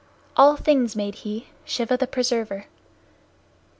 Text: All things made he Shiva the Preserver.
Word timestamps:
All 0.35 0.55
things 0.57 0.95
made 0.95 1.13
he 1.21 1.49
Shiva 1.63 1.95
the 1.95 2.07
Preserver. 2.07 2.65